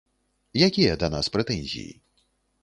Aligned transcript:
Якія 0.67 0.95
да 1.03 1.09
нас 1.17 1.29
прэтэнзіі? 1.37 1.93